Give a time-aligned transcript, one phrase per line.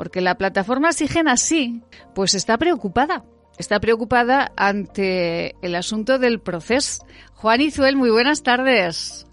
[0.00, 1.82] porque la plataforma Sigena sí,
[2.14, 3.22] pues está preocupada.
[3.58, 7.04] Está preocupada ante el asunto del proceso.
[7.34, 9.26] Juan Izuel, muy buenas tardes.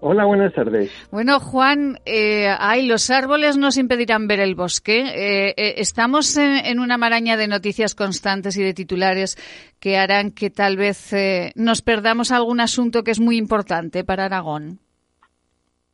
[0.00, 0.90] Hola, buenas tardes.
[1.10, 5.00] Bueno, Juan, eh, ay, los árboles nos impedirán ver el bosque.
[5.00, 9.36] Eh, eh, estamos en, una maraña de noticias constantes y de titulares
[9.78, 11.14] que harán que tal vez
[11.54, 14.80] nos perdamos algún asunto que es muy importante para Aragón.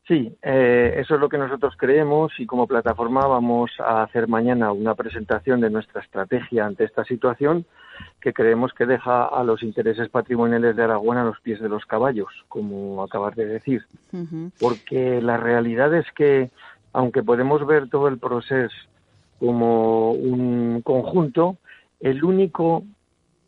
[0.06, 4.94] Sí, eso es lo que nosotros creemos y como plataforma vamos a hacer mañana una
[4.94, 7.64] presentación de nuestra estrategia ante esta situación
[8.20, 11.86] que creemos que deja a los intereses patrimoniales de Aragón a los pies de los
[11.86, 13.86] caballos, como acabas de decir.
[14.60, 16.50] Porque la realidad es que,
[16.92, 18.76] aunque podemos ver todo el proceso
[19.38, 21.56] como un conjunto,
[22.00, 22.84] el único,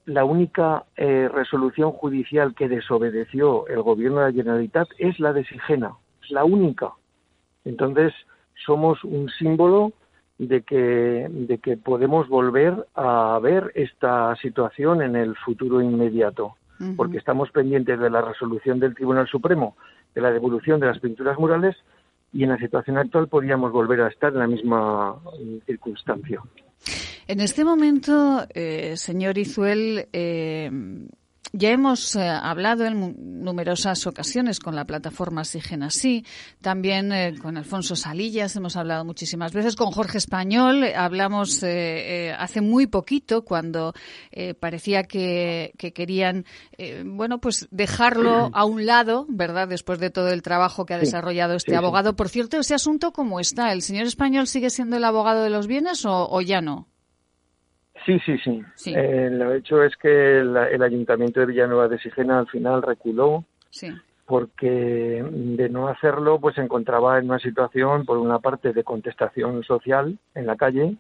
[0.05, 5.45] la única eh, resolución judicial que desobedeció el gobierno de la Generalitat es la de
[5.45, 5.93] Sigena,
[6.27, 6.93] es la única.
[7.65, 8.13] Entonces,
[8.65, 9.93] somos un símbolo
[10.39, 16.57] de que, de que podemos volver a ver esta situación en el futuro inmediato,
[16.95, 19.75] porque estamos pendientes de la resolución del Tribunal Supremo
[20.17, 21.77] de la devolución de las pinturas murales
[22.33, 25.15] y en la situación actual podríamos volver a estar en la misma
[25.67, 26.41] circunstancia.
[27.29, 30.71] En este momento, eh, señor Izuel, eh,
[31.57, 36.25] ya hemos eh, hablado en numerosas ocasiones con la plataforma Sigena Sí,
[36.61, 42.61] también eh, con Alfonso Salillas hemos hablado muchísimas veces, con Jorge Español hablamos eh, hace
[42.61, 43.95] muy poquito cuando
[44.61, 46.45] parecía que, querían,
[47.05, 49.69] bueno, pues dejarlo a un lado, ¿verdad?
[49.69, 52.17] Después de todo el trabajo que ha desarrollado este abogado.
[52.17, 53.73] Por cierto, ese asunto, ¿cómo está?
[53.73, 56.89] ¿El señor Español sigue siendo el abogado de los bienes o ya no?
[58.05, 58.95] Sí, sí, sí.
[58.95, 63.45] Eh, lo hecho es que el Ayuntamiento de Villanueva de Sigena al final reculó
[64.27, 69.63] porque de no hacerlo pues se encontraba en una situación, por una parte, de contestación
[69.63, 70.97] social en la calle,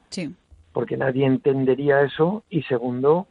[0.72, 3.27] porque nadie entendería eso, y segundo,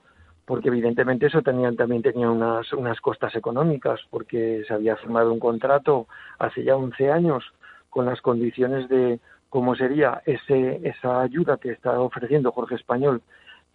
[0.45, 6.07] porque evidentemente eso también tenía unas, unas costas económicas, porque se había firmado un contrato
[6.39, 7.43] hace ya 11 años
[7.89, 13.21] con las condiciones de cómo sería ese, esa ayuda que está ofreciendo Jorge Español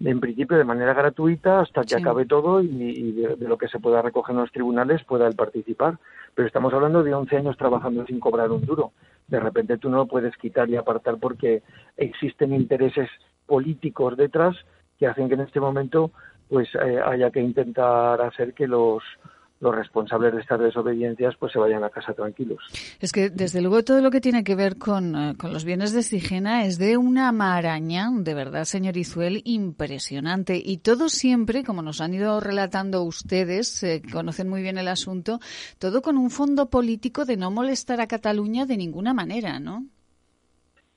[0.02, 4.00] en principio de manera gratuita hasta que acabe todo y, de, lo que se pueda
[4.00, 5.98] recoger en los tribunales pueda él participar.
[6.34, 8.92] Pero estamos hablando de 11 años trabajando sin cobrar un duro.
[9.28, 11.62] De repente tú no lo puedes quitar y apartar porque
[11.96, 13.08] existen intereses
[13.46, 14.56] políticos detrás
[14.98, 16.10] que hacen que en este momento
[16.48, 19.02] pues eh, haya que intentar hacer que los
[19.60, 22.62] los responsables de estas desobediencias pues se vayan a casa tranquilos.
[22.98, 26.02] Es que desde luego todo lo que tiene que ver con, eh, los bienes de
[26.02, 30.60] Sigena es de una maraña, de verdad, señor Izuel, impresionante.
[30.62, 35.40] Y todo siempre, como nos han ido relatando ustedes, eh, conocen muy bien el asunto,
[35.78, 39.84] todo con un fondo político de no molestar a Cataluña de ninguna manera, ¿no?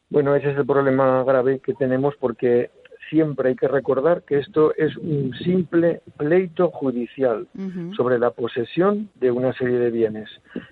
[0.10, 2.70] Bueno, ese es el problema grave que tenemos porque
[3.14, 7.48] siempre hay que recordar que esto es un simple pleito judicial
[7.96, 10.30] sobre la posesión de una serie de bienes.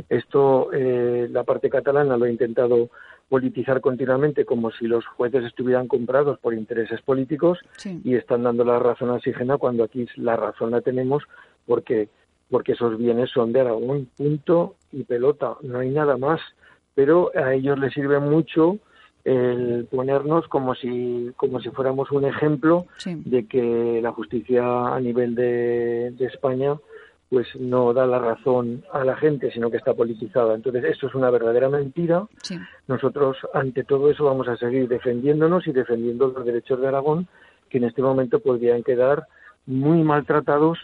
[0.10, 2.90] Esto eh, la parte catalana lo ha intentado
[3.30, 7.60] politizar continuamente como si los jueces estuvieran comprados por intereses políticos
[8.04, 11.22] y están dando la razón a Sigena cuando aquí la razón la tenemos
[11.68, 12.10] porque
[12.50, 16.42] porque esos bienes son de Aragón, punto y pelota, no hay nada más.
[16.96, 18.80] Pero a ellos les sirve mucho
[19.24, 25.36] el ponernos como si como si fuéramos un ejemplo de que la justicia a nivel
[25.36, 26.76] de, España
[27.30, 30.54] pues no da la razón a la gente, sino que está politizada.
[30.54, 32.28] Entonces, esto es una verdadera mentira.
[32.88, 37.28] Nosotros, ante todo eso, vamos a seguir defendiéndonos y defendiendo los derechos de Aragón,
[37.70, 39.28] que en este momento podrían quedar
[39.66, 40.78] muy maltratados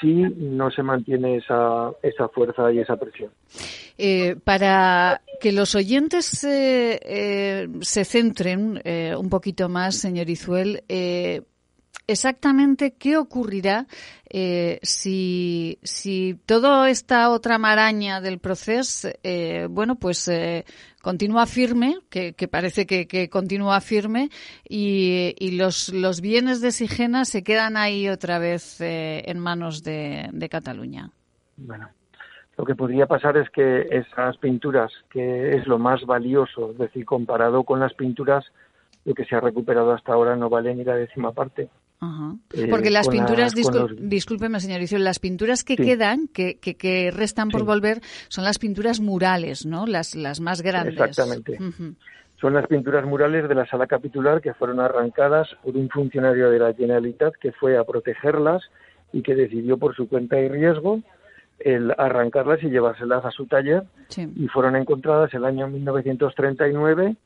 [0.00, 3.30] si no se mantiene esa, esa fuerza y esa presión.
[3.96, 8.82] Eh, para que los oyentes eh, eh, se centren
[9.16, 10.82] un poquito más, señor Izuel,
[12.06, 13.86] exactamente qué ocurrirá
[14.28, 20.64] eh, si, si toda esta otra maraña del proceso, eh, bueno, pues eh,
[21.00, 24.30] continúa firme, que, parece que, continúa firme,
[24.68, 30.28] y, y, los, los bienes de Sigena se quedan ahí otra vez en manos de,
[30.32, 31.12] de Cataluña.
[31.56, 31.90] Bueno,
[32.56, 37.04] lo que podría pasar es que esas pinturas, que es lo más valioso, es decir,
[37.04, 38.44] comparado con las pinturas,
[39.04, 41.68] lo que se ha recuperado hasta ahora no vale ni la décima parte.
[42.52, 48.00] Eh, Porque las pinturas, discúlpeme señor las pinturas que quedan, que, que, restan por volver,
[48.28, 49.86] son las pinturas murales, ¿no?
[49.86, 50.94] Las, las más grandes.
[50.94, 51.58] Exactamente.
[52.40, 56.58] Son las pinturas murales de la sala capitular que fueron arrancadas por un funcionario de
[56.58, 58.62] la Generalitat que fue a protegerlas
[59.12, 61.00] y que decidió por su cuenta y riesgo
[61.58, 63.84] el arrancarlas y llevárselas a su taller
[64.16, 67.16] y fueron encontradas el año 1939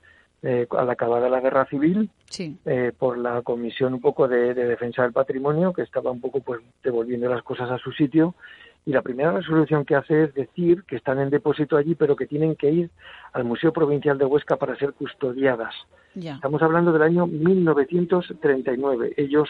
[0.42, 5.12] eh, al acabada la guerra civil eh, por la comisión un poco de, defensa del
[5.12, 8.34] patrimonio que estaba un poco pues devolviendo las cosas a su sitio
[8.86, 12.26] y la primera resolución que hace es decir que están en depósito allí pero que
[12.26, 12.90] tienen que ir
[13.32, 15.74] al Museo Provincial de Huesca para ser custodiadas.
[16.14, 19.14] Estamos hablando del año 1939.
[19.16, 19.48] Ellos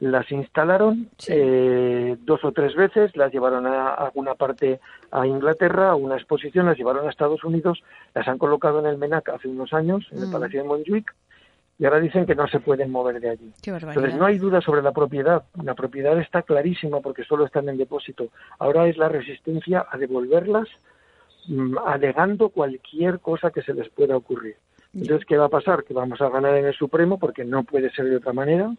[0.00, 4.80] las instalaron eh, dos o tres veces, las llevaron a, alguna parte
[5.10, 7.82] a Inglaterra, a una exposición, las llevaron a Estados Unidos,
[8.14, 10.32] las han colocado en el MENAC hace unos años, en el mm.
[10.32, 11.14] Palacio de Montjuic,
[11.78, 13.52] y ahora dicen que no se pueden mover de allí.
[13.64, 17.76] Entonces no hay duda sobre la propiedad, la propiedad está clarísima porque solo están en
[17.76, 18.28] depósito.
[18.58, 20.68] Ahora es la resistencia a devolverlas
[21.48, 24.56] mm, alegando cualquier cosa que se les pueda ocurrir.
[24.94, 25.84] Entonces, ¿qué va a pasar?
[25.84, 28.72] Que vamos a ganar en el Supremo porque no puede ser de otra manera,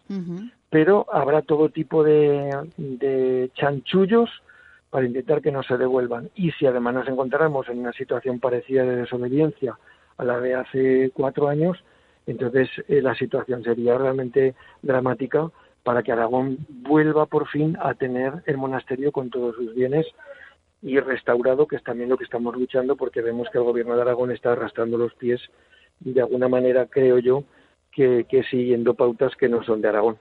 [0.70, 4.30] pero habrá todo tipo de, chanchullos
[4.90, 6.30] para intentar que no se devuelvan.
[6.36, 9.78] Y si además nos encontráramos en una situación parecida de desobediencia
[10.18, 11.78] a la de hace cuatro años,
[12.28, 15.50] entonces eh, la situación sería realmente dramática
[15.84, 20.06] para que Aragón vuelva por fin a tener el monasterio con todos sus bienes
[20.82, 24.02] y restaurado, que es también lo que estamos luchando porque vemos que el gobierno de
[24.02, 25.42] Aragón está arrastrando los pies
[26.00, 27.44] de alguna manera creo yo
[27.92, 30.18] que siguiendo pautas que no son de Aragón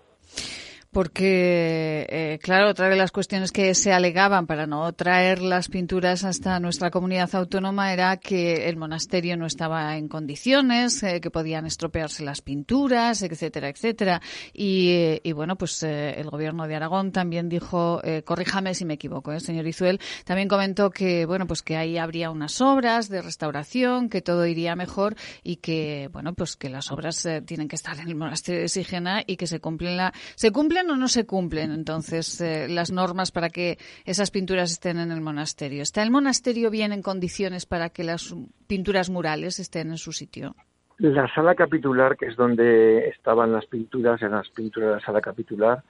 [0.99, 6.25] porque, eh, claro, otra de las cuestiones que se alegaban para no traer las pinturas
[6.25, 11.67] hasta nuestra comunidad autónoma era que el monasterio no estaba en condiciones, eh, que podían
[11.67, 14.21] estropearse las pinturas, etcétera, etcétera.
[14.53, 19.39] Y, y bueno, pues eh, el gobierno de Aragón también dijo, corríjame si me equivoco,
[19.39, 24.21] señor Izuel, también comentó que, bueno, pues que ahí habría unas obras de restauración, que
[24.21, 25.15] todo iría mejor
[25.45, 29.23] y que, bueno, pues que las obras tienen que estar en el monasterio de Sigena
[29.25, 33.33] y que se cumplen la, se cumplen o no se cumplen entonces eh, las normas
[33.33, 35.83] para que esas pinturas estén en el monasterio?
[35.83, 38.35] ¿Está el monasterio bien en condiciones para que las
[38.67, 40.55] pinturas murales estén en su sitio?
[40.99, 45.21] La sala capitular, que es donde estaban las pinturas, en las pinturas de la sala
[45.21, 45.83] capitular,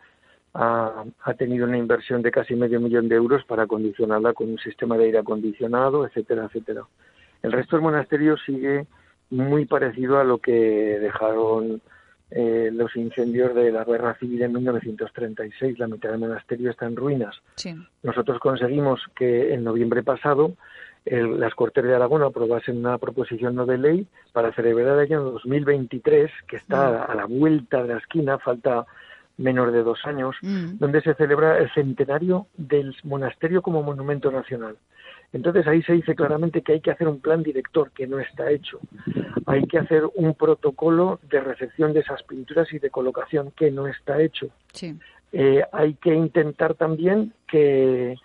[0.54, 4.58] ha, ha, tenido una inversión de casi medio millón de euros para acondicionarla con un
[4.58, 6.82] sistema de aire acondicionado, etcétera, etcétera.
[7.42, 8.86] El resto del monasterio sigue
[9.30, 11.80] muy parecido a lo que dejaron
[12.30, 15.78] eh, los incendios de la guerra civil en 1936.
[15.78, 17.36] La mitad del monasterio está en ruinas.
[18.02, 20.54] Nosotros conseguimos que en noviembre pasado
[21.10, 26.30] las Cortes de Aragón aprobasen una proposición no de ley para celebrar el año 2023,
[26.46, 27.10] que está mm.
[27.10, 28.84] a la vuelta de la esquina, falta
[29.38, 30.79] menos de dos años, mm.
[30.79, 34.76] donde se celebra el centenario del monasterio como monumento nacional.
[35.32, 38.50] Entonces ahí se dice claramente que hay que hacer un plan director que no está
[38.50, 38.81] hecho.
[39.46, 43.87] Hay que hacer un protocolo de recepción de esas pinturas y de colocación que no
[43.87, 44.49] está hecho.
[45.32, 48.17] Eh, hay que intentar también que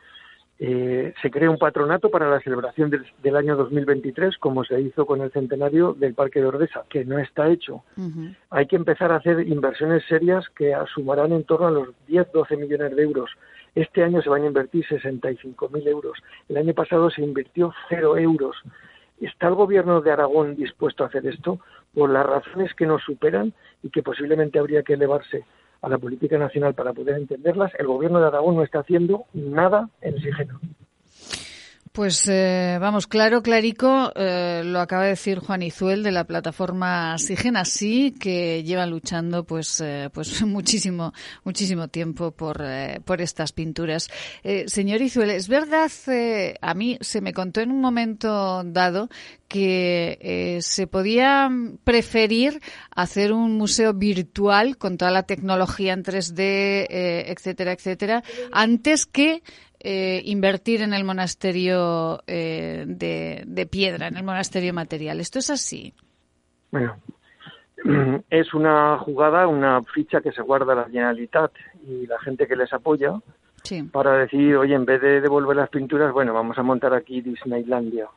[0.60, 5.22] eh, se cree un patronato para la celebración del, año 2023, como se hizo con
[5.22, 7.84] el centenario del Parque de Ordesa, que no está hecho.
[8.50, 12.96] Hay que empezar a hacer inversiones serias que sumarán en torno a los 10-12 millones
[12.96, 13.30] de euros
[13.76, 16.20] este año se van a invertir 65.000 euros.
[16.48, 18.56] El año pasado se invirtió cero euros.
[19.20, 21.60] ¿Está el gobierno de Aragón dispuesto a hacer esto?
[21.94, 25.44] Por las razones que nos superan y que posiblemente habría que elevarse
[25.84, 29.90] a la política nacional para poder entenderlas, el gobierno de Aragón no está haciendo nada
[30.02, 30.60] en Sigeno.
[31.94, 37.20] Pues eh, vamos, claro, clarico, eh, lo acaba de decir Juan Izuel de la plataforma
[37.20, 42.66] Sigena Sí, que lleva luchando pues eh, pues muchísimo muchísimo tiempo por,
[43.06, 44.10] por estas pinturas.
[44.66, 45.92] señor Izuel, es verdad,
[46.62, 49.10] a mí se me contó en un momento dado
[49.48, 51.48] que se podía
[51.84, 52.60] preferir
[52.90, 59.44] hacer un museo virtual con toda la tecnología en 3D, etcétera, etcétera, antes que
[59.84, 65.20] eh, invertir en el monasterio eh, de, piedra, en el monasterio material.
[65.20, 65.94] ¿Esto es así?
[66.72, 66.96] Bueno,
[68.30, 71.52] es una jugada, una ficha que se guarda la Generalitat
[71.86, 73.20] y la gente que les apoya
[73.92, 78.08] para decir, oye, en vez de devolver las pinturas, bueno, vamos a montar aquí Disneylandia.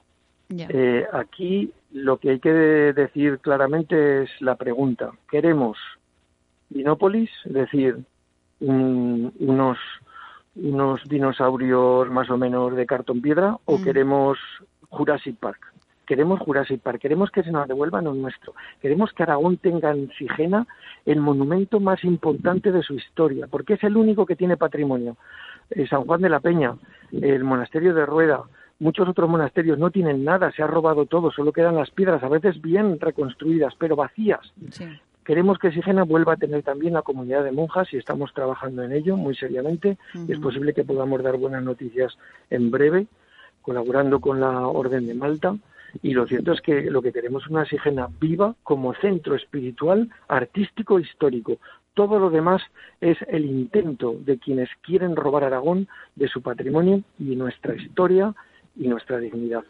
[0.49, 5.11] Eh, aquí lo que hay que decir claramente es la pregunta.
[5.29, 5.79] ¿Queremos
[6.69, 7.31] Dinópolis?
[7.45, 7.99] Es decir,
[8.61, 9.79] unos
[10.57, 13.85] unos dinosaurios más o menos de cartón piedra o mm.
[13.85, 14.39] queremos
[14.89, 15.73] Jurassic Park.
[16.07, 18.55] Queremos Jurassic Park, queremos que se nos devuelvan lo nuestro.
[18.81, 20.67] Queremos que Aragón tenga en Sigena
[21.05, 25.17] el monumento más importante de su historia, porque es el único que tiene patrimonio.
[25.71, 26.77] Eh, San Juan de la Peña,
[27.11, 28.45] el monasterio de Rueda,
[28.79, 32.29] muchos otros monasterios no tienen nada, se ha robado todo, solo quedan las piedras, a
[32.29, 34.53] veces bien reconstruidas, pero vacías.
[35.27, 38.93] Queremos que Sigena vuelva a tener también la comunidad de monjas y estamos trabajando en
[38.93, 39.99] ello muy seriamente.
[40.29, 42.17] Es posible que podamos dar buenas noticias
[42.49, 43.09] en breve,
[43.61, 45.57] colaborando con la Orden de Malta
[46.01, 50.09] y lo cierto es que lo que queremos es una Sigena viva como centro espiritual,
[50.29, 51.59] artístico, histórico.
[51.95, 52.63] Todo lo demás
[53.01, 58.33] es el intento de quienes quieren robar Aragón de su patrimonio y nuestra historia
[58.77, 59.65] y nuestra dignidad.